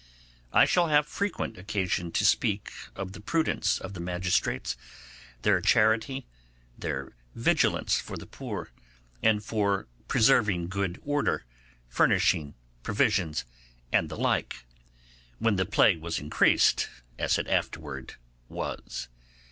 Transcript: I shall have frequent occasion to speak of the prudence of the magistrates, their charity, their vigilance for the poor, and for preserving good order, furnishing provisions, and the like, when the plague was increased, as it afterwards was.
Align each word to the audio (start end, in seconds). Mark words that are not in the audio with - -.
I 0.51 0.65
shall 0.65 0.87
have 0.87 1.05
frequent 1.05 1.59
occasion 1.59 2.11
to 2.13 2.25
speak 2.25 2.71
of 2.95 3.11
the 3.13 3.21
prudence 3.21 3.77
of 3.77 3.93
the 3.93 3.99
magistrates, 3.99 4.75
their 5.43 5.61
charity, 5.61 6.25
their 6.75 7.13
vigilance 7.35 7.99
for 8.01 8.17
the 8.17 8.25
poor, 8.25 8.71
and 9.21 9.43
for 9.43 9.85
preserving 10.07 10.69
good 10.69 10.99
order, 11.05 11.45
furnishing 11.87 12.55
provisions, 12.81 13.45
and 13.93 14.09
the 14.09 14.17
like, 14.17 14.65
when 15.37 15.57
the 15.57 15.65
plague 15.67 16.01
was 16.01 16.17
increased, 16.17 16.89
as 17.19 17.37
it 17.37 17.47
afterwards 17.47 18.15
was. 18.49 19.07